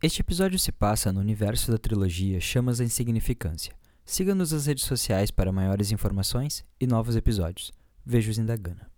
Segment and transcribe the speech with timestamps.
[0.00, 3.74] Este episódio se passa no universo da trilogia Chamas da Insignificância.
[4.04, 7.72] Siga-nos nas redes sociais para maiores informações e novos episódios.
[8.06, 8.88] Vejo-os em Dagana.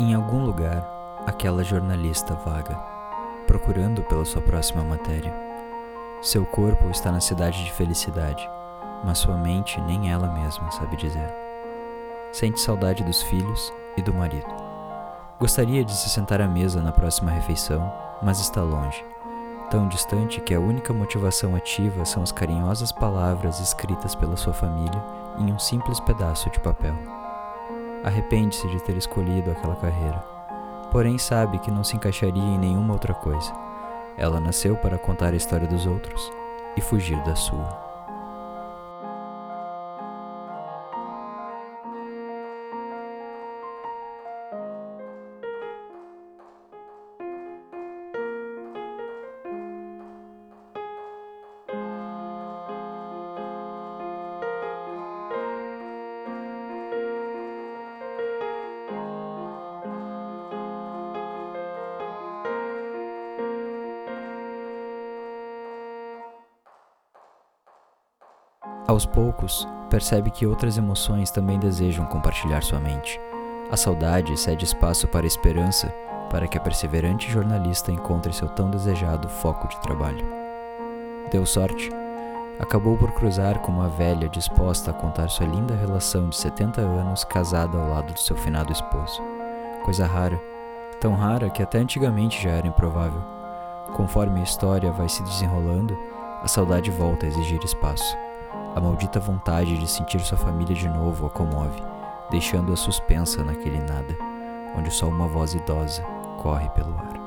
[0.00, 0.82] Em algum lugar,
[1.26, 2.74] aquela jornalista vaga,
[3.46, 5.30] procurando pela sua próxima matéria.
[6.22, 8.48] Seu corpo está na cidade de felicidade,
[9.04, 11.30] mas sua mente nem ela mesma sabe dizer.
[12.32, 14.48] Sente saudade dos filhos e do marido.
[15.38, 17.92] Gostaria de se sentar à mesa na próxima refeição,
[18.22, 19.04] mas está longe,
[19.68, 25.04] tão distante que a única motivação ativa são as carinhosas palavras escritas pela sua família
[25.38, 27.19] em um simples pedaço de papel.
[28.02, 30.24] Arrepende-se de ter escolhido aquela carreira,
[30.90, 33.52] porém sabe que não se encaixaria em nenhuma outra coisa.
[34.16, 36.32] Ela nasceu para contar a história dos outros
[36.76, 37.89] e fugir da sua.
[68.90, 73.20] Aos poucos, percebe que outras emoções também desejam compartilhar sua mente.
[73.70, 75.94] A saudade cede espaço para a esperança,
[76.28, 80.26] para que a perseverante jornalista encontre seu tão desejado foco de trabalho.
[81.30, 81.88] Deu sorte.
[82.58, 87.22] Acabou por cruzar com uma velha disposta a contar sua linda relação de 70 anos
[87.22, 89.22] casada ao lado de seu finado esposo.
[89.84, 90.42] Coisa rara,
[91.00, 93.22] tão rara que até antigamente já era improvável.
[93.94, 95.96] Conforme a história vai se desenrolando,
[96.42, 98.18] a saudade volta a exigir espaço.
[98.74, 101.82] A maldita vontade de sentir sua família de novo a comove,
[102.30, 104.16] deixando-a suspensa naquele nada,
[104.76, 106.02] onde só uma voz idosa
[106.40, 107.20] corre pelo ar.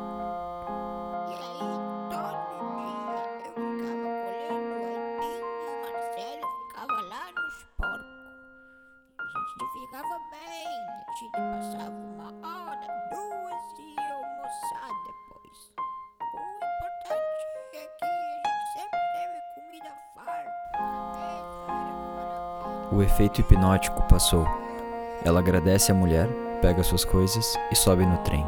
[9.74, 10.68] Ficava bem,
[11.08, 12.13] a gente passava
[22.94, 24.48] O efeito hipnótico passou.
[25.26, 26.30] Ela agradece à mulher,
[26.62, 28.46] pega suas coisas e sobe no trem.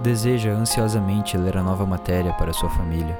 [0.00, 3.16] Deseja ansiosamente ler a nova matéria para sua família,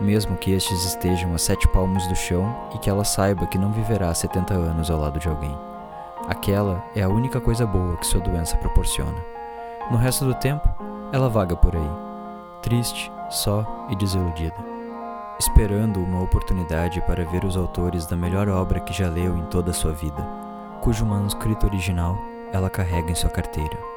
[0.00, 3.70] mesmo que estes estejam a sete palmos do chão e que ela saiba que não
[3.70, 5.56] viverá 70 anos ao lado de alguém.
[6.28, 9.24] Aquela é a única coisa boa que sua doença proporciona.
[9.88, 10.68] No resto do tempo,
[11.12, 11.90] ela vaga por aí,
[12.60, 14.71] triste, só e desiludida,
[15.38, 19.70] esperando uma oportunidade para ver os autores da melhor obra que já leu em toda
[19.70, 20.22] a sua vida,
[20.80, 22.16] cujo manuscrito original
[22.52, 23.91] ela carrega em sua carteira.